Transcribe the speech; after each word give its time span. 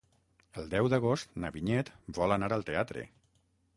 El 0.61 0.69
deu 0.71 0.89
d'agost 0.93 1.37
na 1.43 1.53
Vinyet 1.57 1.93
vol 2.21 2.35
anar 2.39 2.51
al 2.59 2.67
teatre. 2.71 3.05